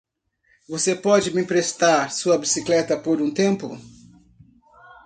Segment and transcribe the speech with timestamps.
[0.67, 3.77] Você pode me emprestar sua bicicleta por um tempo?